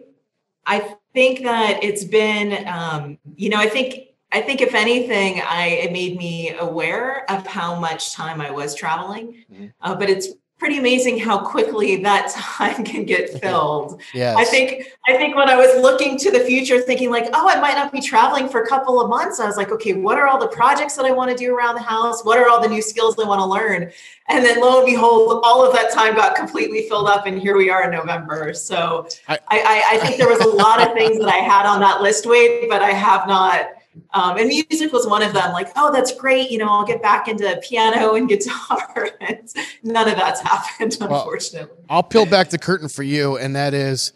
I 0.67 0.97
think 1.15 1.43
that 1.45 1.83
it's 1.83 2.05
been, 2.05 2.67
um, 2.67 3.19
you 3.37 3.49
know, 3.51 3.59
I 3.59 3.69
think 3.69 4.09
I 4.33 4.41
think 4.41 4.61
if 4.61 4.75
anything, 4.75 5.41
I 5.41 5.67
it 5.85 5.93
made 5.93 6.19
me 6.19 6.51
aware 6.59 7.31
of 7.31 7.47
how 7.47 7.79
much 7.79 8.13
time 8.13 8.41
I 8.41 8.51
was 8.51 8.75
traveling. 8.75 9.45
Mm-hmm. 9.53 9.67
Uh, 9.81 9.95
but 9.95 10.11
it's 10.11 10.29
pretty 10.59 10.79
amazing 10.79 11.19
how 11.19 11.39
quickly 11.39 11.97
that 11.97 12.31
time 12.35 12.85
can 12.85 13.05
get 13.05 13.31
filled. 13.41 14.01
Yes. 14.15 14.37
I 14.39 14.45
think 14.45 14.87
I 15.09 15.17
think 15.17 15.37
when 15.37 15.49
I 15.49 15.57
was 15.57 15.81
looking 15.81 16.19
to 16.19 16.31
the 16.31 16.41
future, 16.41 16.81
thinking 16.81 17.11
like, 17.11 17.29
oh, 17.35 17.49
I 17.49 17.61
might 17.61 17.75
not 17.75 17.93
be 17.93 18.01
traveling 18.01 18.49
for 18.49 18.63
a 18.63 18.67
couple 18.67 19.01
of 19.01 19.09
months. 19.09 19.39
I 19.39 19.47
was 19.47 19.57
like, 19.57 19.71
okay, 19.71 19.93
what 19.93 20.19
are 20.19 20.27
all 20.27 20.39
the 20.39 20.49
projects 20.49 20.97
that 20.97 21.05
I 21.05 21.11
want 21.11 21.31
to 21.31 21.37
do 21.37 21.55
around 21.55 21.75
the 21.75 21.83
house? 21.83 22.25
What 22.25 22.39
are 22.39 22.49
all 22.49 22.61
the 22.61 22.69
new 22.69 22.83
skills 22.83 23.17
I 23.19 23.25
want 23.25 23.41
to 23.41 23.47
learn? 23.47 23.93
And 24.29 24.45
then 24.45 24.61
lo 24.61 24.79
and 24.79 24.87
behold, 24.87 25.41
all 25.45 25.65
of 25.65 25.73
that 25.75 25.93
time 25.93 26.17
got 26.17 26.35
completely 26.35 26.89
filled 26.89 27.09
up, 27.09 27.27
and 27.27 27.39
here 27.39 27.57
we 27.57 27.71
are 27.71 27.85
in 27.85 27.93
November. 27.93 28.53
So 28.55 29.07
I, 29.29 29.39
I, 29.49 29.85
I 29.93 29.99
think 29.99 30.17
there 30.17 30.29
was 30.29 30.41
a 30.41 30.49
lot 30.49 30.85
of 30.85 30.95
things 30.95 31.19
that 31.19 31.29
I 31.29 31.37
had 31.37 31.65
on 31.65 31.79
that 31.81 32.03
list, 32.03 32.27
Wade, 32.27 32.69
but 32.69 32.83
I 32.83 32.91
have 32.91 33.29
not 33.29 33.76
um, 34.13 34.39
and 34.39 34.49
music 34.49 34.93
was 34.93 35.07
one 35.07 35.23
of 35.23 35.33
them. 35.33 35.53
Like, 35.53 35.69
oh, 35.77 35.93
that's 35.93 36.15
great. 36.15 36.51
You 36.51 36.59
know, 36.59 36.69
I'll 36.69 36.87
get 36.87 37.03
back 37.03 37.29
into 37.29 37.61
piano 37.63 38.15
and 38.15 38.29
guitar. 38.29 39.11
and 39.21 39.49
none 39.83 40.09
of 40.09 40.17
that's 40.17 40.41
happened, 40.41 40.97
unfortunately. 41.01 41.69
Well, 41.77 41.87
I'll 41.89 42.03
peel 42.03 42.27
back 42.27 42.51
the 42.51 42.59
curtain 42.59 42.89
for 42.89 43.03
you, 43.03 43.37
and 43.37 43.55
that 43.57 43.75
is 43.75 44.13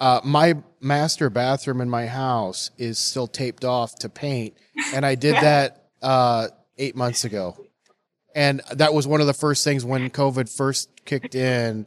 uh, 0.00 0.20
my 0.24 0.54
master 0.80 1.30
bathroom 1.30 1.80
in 1.80 1.90
my 1.90 2.06
house 2.06 2.70
is 2.78 2.98
still 2.98 3.26
taped 3.26 3.64
off 3.64 3.96
to 3.96 4.08
paint, 4.08 4.54
and 4.94 5.04
I 5.04 5.14
did 5.14 5.34
that 5.40 5.88
uh, 6.02 6.48
eight 6.78 6.96
months 6.96 7.24
ago. 7.24 7.56
And 8.34 8.62
that 8.72 8.94
was 8.94 9.06
one 9.08 9.20
of 9.20 9.26
the 9.26 9.34
first 9.34 9.64
things 9.64 9.84
when 9.84 10.08
COVID 10.08 10.48
first 10.48 10.88
kicked 11.04 11.34
in 11.34 11.84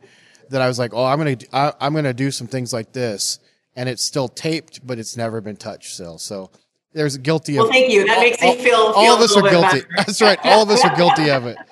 that 0.50 0.62
I 0.62 0.68
was 0.68 0.78
like, 0.78 0.94
oh, 0.94 1.06
I'm 1.06 1.18
gonna 1.18 1.38
I, 1.52 1.74
I'm 1.80 1.94
gonna 1.94 2.14
do 2.14 2.32
some 2.32 2.48
things 2.48 2.74
like 2.74 2.92
this, 2.92 3.40
and 3.76 3.88
it's 3.88 4.04
still 4.04 4.28
taped, 4.28 4.86
but 4.86 5.00
it's 5.00 5.16
never 5.16 5.40
been 5.42 5.56
touched 5.56 5.94
still. 5.94 6.18
So 6.18 6.52
there's 6.94 7.18
guilty 7.18 7.54
well, 7.54 7.64
of. 7.64 7.70
Well, 7.70 7.80
thank 7.80 7.92
you. 7.92 8.06
That 8.06 8.18
all, 8.18 8.24
makes 8.24 8.42
me 8.42 8.58
feel. 8.64 8.76
All, 8.76 8.94
feel 8.94 9.02
all 9.02 9.16
of 9.16 9.22
us 9.22 9.36
are 9.36 9.42
guilty. 9.42 9.82
Better. 9.82 9.88
That's 9.98 10.22
right. 10.22 10.40
All 10.44 10.64
of 10.64 10.70
us 10.70 10.84
are 10.84 10.96
guilty 10.96 11.30
of 11.30 11.46
it. 11.46 11.58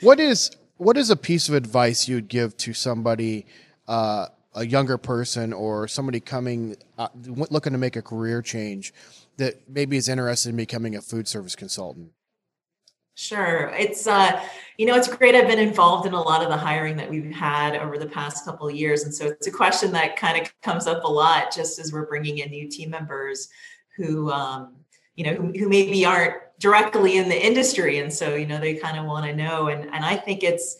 What 0.00 0.20
is 0.20 0.52
what 0.76 0.96
is 0.96 1.10
a 1.10 1.16
piece 1.16 1.48
of 1.48 1.56
advice 1.56 2.06
you'd 2.06 2.28
give 2.28 2.56
to 2.58 2.72
somebody, 2.72 3.46
uh, 3.88 4.26
a 4.54 4.64
younger 4.64 4.96
person, 4.96 5.52
or 5.52 5.88
somebody 5.88 6.20
coming 6.20 6.76
uh, 6.96 7.08
looking 7.26 7.72
to 7.72 7.78
make 7.78 7.96
a 7.96 8.02
career 8.02 8.40
change 8.40 8.94
that 9.36 9.68
maybe 9.68 9.96
is 9.96 10.08
interested 10.08 10.50
in 10.50 10.56
becoming 10.56 10.94
a 10.94 11.02
food 11.02 11.26
service 11.26 11.56
consultant? 11.56 12.12
Sure. 13.16 13.74
It's 13.76 14.06
uh, 14.06 14.40
you 14.76 14.86
know, 14.86 14.94
it's 14.94 15.08
great. 15.08 15.34
I've 15.34 15.48
been 15.48 15.58
involved 15.58 16.06
in 16.06 16.12
a 16.12 16.22
lot 16.22 16.40
of 16.40 16.48
the 16.48 16.56
hiring 16.56 16.96
that 16.98 17.10
we've 17.10 17.34
had 17.34 17.74
over 17.74 17.98
the 17.98 18.06
past 18.06 18.44
couple 18.44 18.68
of 18.68 18.76
years, 18.76 19.02
and 19.02 19.12
so 19.12 19.26
it's 19.26 19.48
a 19.48 19.50
question 19.50 19.90
that 19.92 20.14
kind 20.14 20.40
of 20.40 20.52
comes 20.62 20.86
up 20.86 21.02
a 21.02 21.08
lot 21.08 21.52
just 21.52 21.80
as 21.80 21.92
we're 21.92 22.06
bringing 22.06 22.38
in 22.38 22.50
new 22.50 22.68
team 22.68 22.90
members 22.90 23.48
who 23.98 24.30
um, 24.30 24.76
you 25.16 25.24
know 25.24 25.34
who, 25.34 25.52
who 25.58 25.68
maybe 25.68 26.06
aren't 26.06 26.34
directly 26.58 27.18
in 27.18 27.28
the 27.28 27.46
industry. 27.46 27.98
And 27.98 28.12
so 28.12 28.34
you 28.34 28.46
know 28.46 28.58
they 28.58 28.74
kind 28.74 28.98
of 28.98 29.04
want 29.04 29.26
to 29.26 29.36
know. 29.36 29.68
And 29.68 29.84
and 29.92 30.04
i 30.04 30.16
think 30.16 30.42
it's 30.42 30.76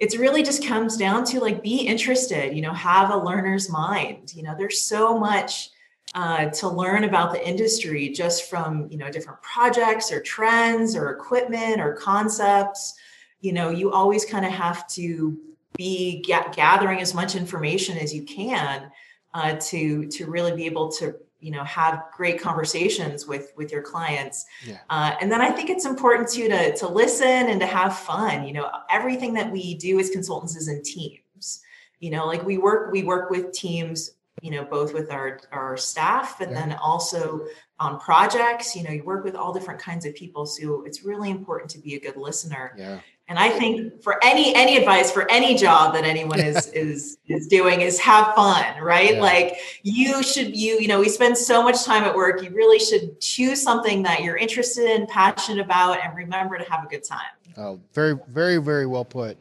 it's 0.00 0.16
really 0.16 0.42
just 0.42 0.66
comes 0.66 0.96
down 0.96 1.24
to 1.24 1.38
like 1.38 1.62
be 1.62 1.86
interested 1.86 2.52
you 2.56 2.62
know 2.62 2.72
have 2.72 3.10
a 3.10 3.16
learner's 3.16 3.70
mind. 3.70 4.34
You 4.34 4.42
know 4.42 4.54
there's 4.56 4.80
so 4.80 5.16
much 5.18 5.70
uh, 6.14 6.46
to 6.46 6.68
learn 6.68 7.04
about 7.04 7.32
the 7.32 7.46
industry 7.46 8.08
just 8.08 8.48
from 8.48 8.88
you 8.90 8.98
know 8.98 9.10
different 9.10 9.40
projects 9.42 10.10
or 10.10 10.20
trends 10.20 10.96
or 10.96 11.10
equipment 11.10 11.80
or 11.80 11.94
concepts. 11.94 12.94
You 13.40 13.52
know 13.52 13.70
you 13.70 13.92
always 13.92 14.24
kind 14.24 14.46
of 14.46 14.52
have 14.52 14.88
to 14.88 15.38
be 15.76 16.22
ga- 16.22 16.52
gathering 16.54 17.00
as 17.00 17.14
much 17.14 17.34
information 17.34 17.98
as 17.98 18.14
you 18.14 18.22
can 18.22 18.90
uh, 19.34 19.56
to 19.56 20.06
to 20.08 20.26
really 20.26 20.54
be 20.54 20.66
able 20.66 20.90
to 20.92 21.16
you 21.44 21.50
know 21.50 21.62
have 21.64 22.04
great 22.16 22.40
conversations 22.40 23.26
with 23.26 23.52
with 23.54 23.70
your 23.70 23.82
clients. 23.82 24.46
Yeah. 24.66 24.78
uh, 24.88 25.14
and 25.20 25.30
then 25.30 25.42
i 25.42 25.50
think 25.50 25.68
it's 25.68 25.84
important 25.84 26.28
too 26.28 26.48
to 26.48 26.74
to 26.76 26.88
listen 26.88 27.48
and 27.50 27.60
to 27.60 27.66
have 27.66 27.96
fun. 27.98 28.46
You 28.46 28.54
know 28.54 28.70
everything 28.88 29.34
that 29.34 29.52
we 29.52 29.74
do 29.74 30.00
as 30.00 30.08
consultants 30.08 30.56
is 30.56 30.68
in 30.68 30.82
teams. 30.82 31.60
You 32.00 32.10
know 32.10 32.26
like 32.26 32.42
we 32.44 32.56
work 32.56 32.92
we 32.92 33.02
work 33.02 33.28
with 33.28 33.52
teams 33.52 34.12
you 34.40 34.50
know 34.50 34.64
both 34.64 34.94
with 34.94 35.12
our 35.12 35.40
our 35.52 35.76
staff 35.76 36.38
but 36.38 36.48
yeah. 36.48 36.54
then 36.54 36.72
also 36.82 37.46
on 37.78 38.00
projects. 38.00 38.74
You 38.74 38.82
know 38.84 38.90
you 38.90 39.04
work 39.04 39.22
with 39.22 39.34
all 39.34 39.52
different 39.52 39.80
kinds 39.80 40.06
of 40.06 40.14
people 40.14 40.46
so 40.46 40.82
it's 40.86 41.04
really 41.04 41.30
important 41.30 41.70
to 41.72 41.78
be 41.78 41.94
a 41.94 42.00
good 42.00 42.16
listener. 42.16 42.74
Yeah 42.78 43.00
and 43.28 43.38
i 43.38 43.48
think 43.48 44.02
for 44.02 44.22
any 44.22 44.54
any 44.54 44.76
advice 44.76 45.10
for 45.10 45.30
any 45.30 45.54
job 45.54 45.94
that 45.94 46.04
anyone 46.04 46.38
is 46.40 46.66
is 46.74 47.18
is 47.26 47.46
doing 47.46 47.80
is 47.80 47.98
have 47.98 48.34
fun 48.34 48.64
right? 48.82 49.14
Yeah. 49.14 49.20
like 49.20 49.56
you 49.82 50.22
should 50.22 50.56
you 50.56 50.78
you 50.78 50.88
know 50.88 51.00
we 51.00 51.08
spend 51.08 51.36
so 51.36 51.62
much 51.62 51.84
time 51.84 52.04
at 52.04 52.14
work 52.14 52.42
you 52.42 52.50
really 52.50 52.78
should 52.78 53.20
choose 53.20 53.62
something 53.62 54.02
that 54.02 54.22
you're 54.22 54.36
interested 54.36 54.84
in 54.90 55.06
passionate 55.06 55.62
about 55.64 55.98
and 56.02 56.14
remember 56.16 56.58
to 56.58 56.70
have 56.70 56.84
a 56.84 56.88
good 56.88 57.04
time. 57.04 57.20
Oh 57.56 57.80
very 57.92 58.18
very 58.28 58.58
very 58.58 58.86
well 58.86 59.04
put. 59.04 59.38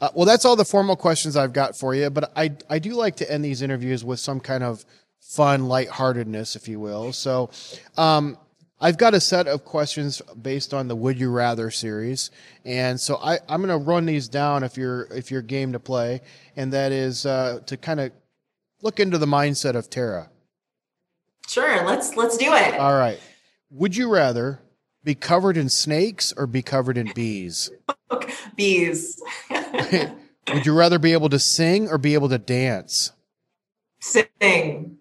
Uh, 0.00 0.10
well 0.14 0.26
that's 0.26 0.44
all 0.44 0.56
the 0.56 0.64
formal 0.64 0.96
questions 0.96 1.36
i've 1.36 1.52
got 1.52 1.76
for 1.76 1.94
you 1.94 2.10
but 2.10 2.30
i 2.36 2.50
i 2.68 2.78
do 2.78 2.94
like 2.94 3.16
to 3.16 3.30
end 3.30 3.44
these 3.44 3.62
interviews 3.62 4.04
with 4.04 4.20
some 4.20 4.38
kind 4.38 4.62
of 4.62 4.84
fun 5.20 5.66
lightheartedness 5.68 6.54
if 6.54 6.68
you 6.68 6.78
will. 6.78 7.12
So 7.12 7.50
um 7.96 8.36
I've 8.80 8.98
got 8.98 9.14
a 9.14 9.20
set 9.20 9.46
of 9.46 9.64
questions 9.64 10.20
based 10.40 10.74
on 10.74 10.88
the 10.88 10.96
Would 10.96 11.18
You 11.18 11.30
Rather 11.30 11.70
series, 11.70 12.30
and 12.64 13.00
so 13.00 13.16
I, 13.16 13.38
am 13.48 13.62
going 13.62 13.68
to 13.68 13.76
run 13.76 14.04
these 14.04 14.28
down 14.28 14.64
if 14.64 14.76
you're 14.76 15.04
if 15.12 15.30
you're 15.30 15.42
game 15.42 15.72
to 15.72 15.80
play, 15.80 16.22
and 16.56 16.72
that 16.72 16.92
is 16.92 17.24
uh, 17.24 17.60
to 17.66 17.76
kind 17.76 18.00
of 18.00 18.12
look 18.82 19.00
into 19.00 19.16
the 19.16 19.26
mindset 19.26 19.74
of 19.74 19.88
Tara. 19.88 20.28
Sure, 21.46 21.84
let's 21.84 22.16
let's 22.16 22.36
do 22.36 22.52
it. 22.52 22.74
All 22.74 22.96
right. 22.96 23.20
Would 23.70 23.96
you 23.96 24.12
rather 24.12 24.60
be 25.02 25.14
covered 25.14 25.56
in 25.56 25.68
snakes 25.68 26.32
or 26.36 26.46
be 26.46 26.62
covered 26.62 26.98
in 26.98 27.12
bees? 27.14 27.70
bees. 28.56 29.20
Would 30.52 30.66
you 30.66 30.74
rather 30.74 30.98
be 30.98 31.12
able 31.12 31.28
to 31.30 31.38
sing 31.38 31.88
or 31.88 31.98
be 31.98 32.14
able 32.14 32.28
to 32.28 32.38
dance? 32.38 33.12
Sing, 34.00 34.98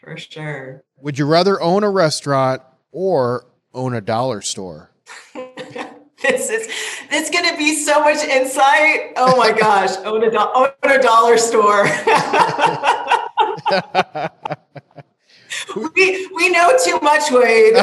for 0.00 0.16
sure. 0.16 0.82
Would 0.96 1.18
you 1.18 1.26
rather 1.26 1.60
own 1.60 1.84
a 1.84 1.90
restaurant 1.90 2.62
or 2.92 3.46
own 3.74 3.94
a 3.94 4.00
dollar 4.00 4.40
store? 4.40 4.90
this 5.34 6.50
is 6.50 6.68
it's 7.10 7.30
going 7.30 7.50
to 7.50 7.56
be 7.56 7.74
so 7.74 8.00
much 8.00 8.22
insight. 8.24 9.12
Oh 9.16 9.36
my 9.36 9.52
gosh, 9.52 9.96
own 10.04 10.24
a, 10.24 10.30
do- 10.30 10.38
own 10.38 10.68
a 10.84 11.02
dollar 11.02 11.38
store. 11.38 11.84
we 15.94 16.28
we 16.34 16.50
know 16.50 16.76
too 16.84 16.98
much, 17.02 17.30
Wade. 17.30 17.74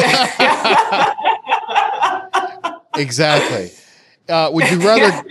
exactly. 2.96 3.72
Uh, 4.30 4.50
would 4.52 4.70
you 4.70 4.80
rather 4.80 5.24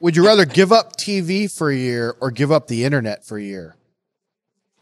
would 0.00 0.16
you 0.16 0.26
rather 0.26 0.44
give 0.44 0.72
up 0.72 0.96
TV 0.96 1.50
for 1.50 1.70
a 1.70 1.76
year 1.76 2.16
or 2.20 2.30
give 2.30 2.52
up 2.52 2.66
the 2.66 2.84
internet 2.84 3.24
for 3.24 3.38
a 3.38 3.42
year? 3.42 3.76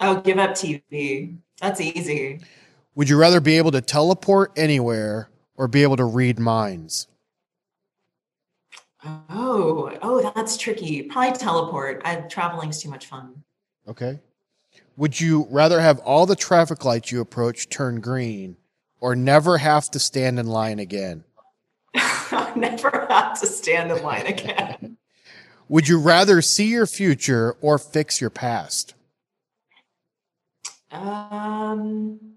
Oh, 0.01 0.21
give 0.21 0.39
up 0.39 0.51
TV. 0.51 1.37
That's 1.61 1.81
easy. 1.81 2.41
Would 2.95 3.09
you 3.09 3.19
rather 3.19 3.41
be 3.41 3.57
able 3.57 3.71
to 3.73 3.81
teleport 3.81 4.53
anywhere 4.57 5.31
or 5.57 5.67
be 5.67 5.83
able 5.83 5.97
to 5.97 6.05
read 6.05 6.39
minds? 6.39 7.07
Oh, 9.31 9.97
oh, 10.03 10.33
that's 10.35 10.57
tricky. 10.57 11.03
Probably 11.03 11.39
teleport. 11.39 12.03
I, 12.05 12.17
traveling's 12.17 12.83
too 12.83 12.91
much 12.91 13.07
fun. 13.07 13.43
Okay. 13.89 14.21
Would 14.97 15.21
you 15.21 15.47
rather 15.51 15.81
have 15.81 15.99
all 16.01 16.27
the 16.27 16.37
traffic 16.37 16.85
lights 16.85 17.11
you 17.11 17.21
approach 17.21 17.69
turn 17.69 18.01
green 18.01 18.57
or 19.01 19.17
never 19.17 19.59
have 19.59 19.91
to 19.91 19.99
stand 19.99 20.39
in 20.39 20.47
line 20.47 20.79
again? 20.79 21.25
never 22.57 23.07
have 23.09 23.41
to 23.41 23.47
stand 23.47 23.91
in 23.91 24.03
line 24.03 24.27
again. 24.27 24.99
Would 25.69 25.89
you 25.89 25.99
rather 25.99 26.43
see 26.43 26.67
your 26.67 26.87
future 26.87 27.57
or 27.63 27.79
fix 27.79 28.21
your 28.21 28.31
past? 28.31 28.95
Um 30.91 32.32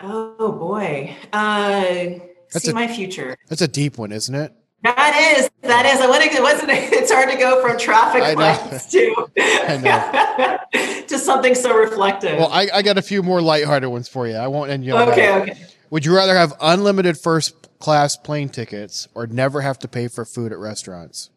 Oh 0.00 0.52
boy. 0.52 1.14
Uh 1.32 2.20
that's 2.52 2.64
see 2.64 2.70
a, 2.70 2.74
my 2.74 2.88
future. 2.88 3.36
That's 3.48 3.62
a 3.62 3.68
deep 3.68 3.98
one, 3.98 4.12
isn't 4.12 4.34
it? 4.34 4.52
That 4.82 5.34
is. 5.38 5.50
That 5.62 5.86
is. 5.86 6.00
I 6.00 6.06
want 6.06 6.30
to. 6.30 6.42
Wasn't 6.42 6.70
it? 6.70 6.92
It's 6.92 7.10
hard 7.10 7.30
to 7.30 7.36
go 7.36 7.62
from 7.66 7.78
traffic 7.78 8.36
lights 8.36 8.86
to 8.92 9.30
to 11.08 11.18
something 11.18 11.54
so 11.54 11.74
reflective. 11.74 12.38
Well, 12.38 12.50
I, 12.52 12.68
I 12.72 12.82
got 12.82 12.98
a 12.98 13.02
few 13.02 13.22
more 13.22 13.40
lighthearted 13.40 13.88
ones 13.88 14.08
for 14.08 14.28
you. 14.28 14.34
I 14.34 14.46
won't 14.46 14.70
end 14.70 14.84
you. 14.84 14.94
okay. 14.94 15.26
That. 15.26 15.42
Okay. 15.42 15.66
Would 15.90 16.04
you 16.04 16.14
rather 16.14 16.34
have 16.34 16.52
unlimited 16.60 17.16
first 17.16 17.78
class 17.78 18.16
plane 18.16 18.48
tickets 18.48 19.08
or 19.14 19.26
never 19.26 19.60
have 19.60 19.78
to 19.80 19.88
pay 19.88 20.08
for 20.08 20.24
food 20.24 20.52
at 20.52 20.58
restaurants? 20.58 21.30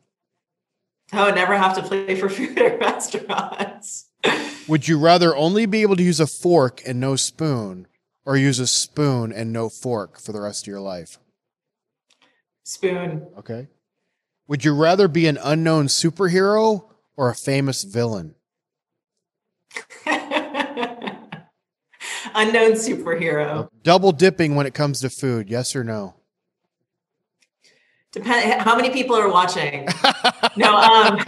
Oh, 1.13 1.31
never 1.31 1.55
have 1.55 1.75
to 1.75 1.87
pay 1.87 2.15
for 2.15 2.29
food 2.29 2.57
at 2.57 2.79
restaurants. 2.79 4.09
Would 4.67 4.87
you 4.87 4.99
rather 4.99 5.35
only 5.35 5.65
be 5.65 5.83
able 5.83 5.95
to 5.95 6.03
use 6.03 6.19
a 6.19 6.27
fork 6.27 6.81
and 6.85 6.99
no 6.99 7.15
spoon, 7.15 7.87
or 8.27 8.35
use 8.35 8.59
a 8.59 8.67
spoon 8.67 9.31
and 9.31 9.53
no 9.53 9.69
fork 9.69 10.19
for 10.19 10.33
the 10.33 10.41
rest 10.41 10.65
of 10.65 10.67
your 10.67 10.81
life? 10.81 11.17
Spoon. 12.65 13.25
Okay. 13.39 13.69
Would 14.49 14.65
you 14.65 14.75
rather 14.75 15.07
be 15.07 15.27
an 15.27 15.39
unknown 15.41 15.87
superhero 15.87 16.89
or 17.15 17.29
a 17.29 17.35
famous 17.35 17.83
villain? 17.83 18.35
unknown 20.05 21.29
superhero. 22.73 23.69
Double 23.83 24.11
dipping 24.11 24.55
when 24.55 24.65
it 24.65 24.73
comes 24.73 24.99
to 24.99 25.09
food, 25.09 25.49
yes 25.49 25.73
or 25.73 25.85
no? 25.85 26.15
Depend. 28.11 28.61
How 28.61 28.75
many 28.75 28.89
people 28.89 29.15
are 29.15 29.29
watching? 29.29 29.87
no. 30.57 30.75
Um. 30.75 31.17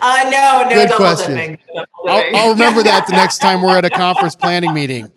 Uh, 0.00 0.30
no, 0.30 0.62
no 0.68 0.74
Good 0.74 0.88
double 0.88 0.96
question. 0.96 1.34
dipping. 1.36 1.58
Double 1.74 1.88
I'll. 2.08 2.36
I'll 2.36 2.50
remember 2.52 2.82
that 2.82 3.06
the 3.06 3.12
next 3.12 3.38
time 3.38 3.62
we're 3.62 3.76
at 3.76 3.84
a 3.84 3.90
conference 3.90 4.34
planning 4.36 4.72
meeting. 4.74 5.10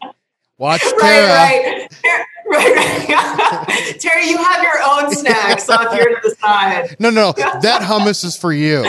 Watch 0.58 0.82
Tara. 0.82 1.28
right, 1.28 1.88
right. 2.06 2.26
Right, 2.50 3.08
right. 3.10 4.00
Terry, 4.00 4.30
you 4.30 4.38
have 4.38 4.64
your 4.64 4.82
own 4.90 5.14
snacks 5.14 5.70
off 5.70 5.94
here 5.94 6.06
to 6.08 6.20
the 6.24 6.36
side. 6.36 6.96
No, 7.00 7.10
no, 7.10 7.32
that 7.38 7.82
hummus 7.82 8.24
is 8.24 8.38
for 8.38 8.54
you. 8.54 8.86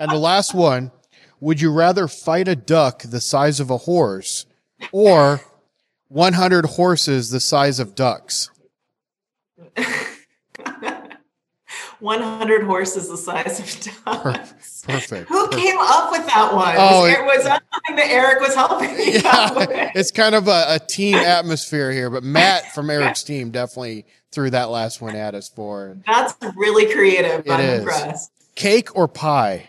and 0.00 0.10
the 0.10 0.16
last 0.18 0.54
one 0.54 0.90
Would 1.40 1.60
you 1.60 1.70
rather 1.70 2.08
fight 2.08 2.48
a 2.48 2.56
duck 2.56 3.02
the 3.02 3.20
size 3.20 3.60
of 3.60 3.70
a 3.70 3.76
horse 3.76 4.46
or 4.92 5.42
100 6.08 6.64
horses 6.64 7.30
the 7.30 7.40
size 7.40 7.78
of 7.78 7.94
ducks? 7.94 8.50
100 12.06 12.62
horses 12.62 13.08
the 13.08 13.16
size 13.16 13.58
of 13.58 14.04
dogs. 14.04 14.84
Perfect. 14.86 15.28
Who 15.28 15.48
came 15.48 15.76
up 15.80 16.12
with 16.12 16.24
that 16.26 16.54
one? 16.54 16.76
Oh, 16.78 17.04
it- 17.04 17.24
was 17.24 17.42
that 17.44 17.60
something 17.74 17.96
that 17.96 18.08
Eric 18.08 18.40
was 18.40 18.54
helping 18.54 18.96
me 18.96 19.16
out 19.24 19.56
with? 19.56 19.70
Yeah, 19.70 19.90
it's 19.96 20.12
kind 20.12 20.36
of 20.36 20.46
a, 20.46 20.64
a 20.68 20.78
team 20.78 21.14
atmosphere 21.16 21.90
here, 21.90 22.08
but 22.08 22.22
Matt 22.22 22.72
from 22.72 22.90
Eric's 22.90 23.24
team 23.24 23.50
definitely 23.50 24.06
threw 24.30 24.50
that 24.50 24.70
last 24.70 25.00
one 25.02 25.16
at 25.16 25.34
us 25.34 25.48
for 25.48 25.96
That's 26.06 26.34
really 26.56 26.92
creative. 26.94 27.44
It 27.44 27.50
I'm 27.50 27.60
is. 27.60 27.80
impressed. 27.80 28.30
cake 28.54 28.94
or 28.96 29.08
pie. 29.08 29.68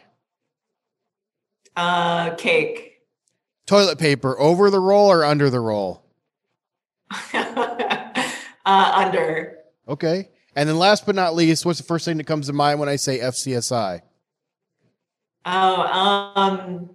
Uh, 1.76 2.36
cake. 2.36 3.00
Toilet 3.66 3.98
paper 3.98 4.40
over 4.40 4.70
the 4.70 4.80
roll 4.80 5.12
or 5.12 5.26
under 5.26 5.50
the 5.50 5.60
roll? 5.60 6.04
uh, 7.34 8.24
under. 8.66 9.58
Okay. 9.88 10.30
And 10.58 10.68
then 10.68 10.80
last 10.80 11.06
but 11.06 11.14
not 11.14 11.36
least, 11.36 11.68
what's 11.68 11.78
the 11.78 11.86
first 11.86 12.04
thing 12.04 12.18
that 12.18 12.26
comes 12.26 12.48
to 12.48 12.54
mind 12.54 12.80
when 12.80 12.90
I 12.90 12.96
say 12.96 13.20
FCSI? 13.20 14.02
Oh, 15.46 15.82
um, 16.36 16.90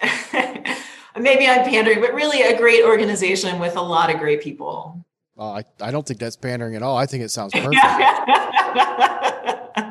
maybe 1.20 1.48
I'm 1.48 1.68
pandering, 1.68 2.00
but 2.00 2.14
really 2.14 2.42
a 2.42 2.56
great 2.56 2.84
organization 2.84 3.58
with 3.58 3.74
a 3.74 3.80
lot 3.80 4.14
of 4.14 4.20
great 4.20 4.40
people. 4.40 5.04
Oh, 5.36 5.50
I, 5.50 5.64
I 5.80 5.90
don't 5.90 6.06
think 6.06 6.20
that's 6.20 6.36
pandering 6.36 6.76
at 6.76 6.84
all. 6.84 6.96
I 6.96 7.06
think 7.06 7.24
it 7.24 7.32
sounds 7.32 7.52
perfect. 7.54 7.74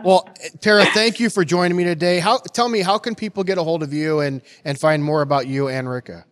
well, 0.06 0.30
Tara, 0.62 0.86
thank 0.86 1.20
you 1.20 1.30
for 1.30 1.44
joining 1.44 1.76
me 1.76 1.84
today. 1.84 2.20
How 2.20 2.38
tell 2.38 2.70
me 2.70 2.80
how 2.80 2.98
can 2.98 3.16
people 3.16 3.44
get 3.44 3.58
a 3.58 3.64
hold 3.64 3.84
of 3.84 3.92
you 3.92 4.22
and 4.22 4.42
and 4.64 4.80
find 4.80 5.04
more 5.04 5.22
about 5.22 5.46
you 5.46 5.68
and 5.68 5.90
Ricca? 5.90 6.24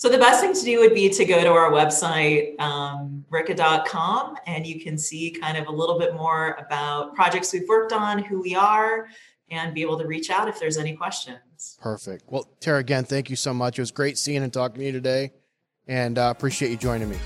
So 0.00 0.08
the 0.08 0.16
best 0.16 0.40
thing 0.40 0.54
to 0.54 0.62
do 0.62 0.80
would 0.80 0.94
be 0.94 1.10
to 1.10 1.24
go 1.26 1.44
to 1.44 1.50
our 1.50 1.70
website, 1.70 2.58
um, 2.58 3.22
ricca.com, 3.30 4.34
and 4.46 4.66
you 4.66 4.80
can 4.80 4.96
see 4.96 5.30
kind 5.30 5.58
of 5.58 5.66
a 5.66 5.70
little 5.70 5.98
bit 5.98 6.14
more 6.14 6.56
about 6.58 7.14
projects 7.14 7.52
we've 7.52 7.68
worked 7.68 7.92
on, 7.92 8.18
who 8.18 8.40
we 8.40 8.54
are, 8.54 9.08
and 9.50 9.74
be 9.74 9.82
able 9.82 9.98
to 9.98 10.06
reach 10.06 10.30
out 10.30 10.48
if 10.48 10.58
there's 10.58 10.78
any 10.78 10.96
questions. 10.96 11.76
Perfect. 11.82 12.24
Well, 12.28 12.48
Tara, 12.60 12.78
again, 12.78 13.04
thank 13.04 13.28
you 13.28 13.36
so 13.36 13.52
much. 13.52 13.78
It 13.78 13.82
was 13.82 13.90
great 13.90 14.16
seeing 14.16 14.42
and 14.42 14.50
talking 14.50 14.78
to 14.78 14.86
you 14.86 14.92
today, 14.92 15.32
and 15.86 16.16
uh, 16.16 16.32
appreciate 16.34 16.70
you 16.70 16.78
joining 16.78 17.10
me. 17.10 17.18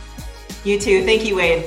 You 0.64 0.80
too. 0.80 1.04
Thank 1.04 1.24
you, 1.24 1.36
Wade. 1.36 1.64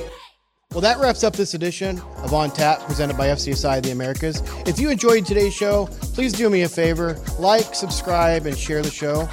Well, 0.72 0.82
that 0.82 0.98
wraps 0.98 1.24
up 1.24 1.34
this 1.34 1.54
edition 1.54 2.02
of 2.18 2.34
On 2.34 2.50
Tap 2.50 2.80
presented 2.80 3.16
by 3.16 3.28
FCSI 3.28 3.78
of 3.78 3.82
the 3.82 3.92
Americas. 3.92 4.42
If 4.66 4.78
you 4.78 4.90
enjoyed 4.90 5.24
today's 5.24 5.54
show, 5.54 5.86
please 6.12 6.34
do 6.34 6.50
me 6.50 6.64
a 6.64 6.68
favor 6.68 7.16
like, 7.38 7.74
subscribe, 7.74 8.44
and 8.44 8.58
share 8.58 8.82
the 8.82 8.90
show. 8.90 9.26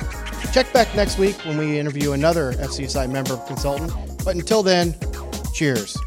Check 0.52 0.72
back 0.72 0.96
next 0.96 1.18
week 1.18 1.36
when 1.46 1.58
we 1.58 1.78
interview 1.78 2.14
another 2.14 2.54
FCSI 2.54 3.12
member 3.12 3.38
consultant. 3.46 3.92
But 4.24 4.36
until 4.36 4.64
then, 4.64 4.96
cheers. 5.54 5.98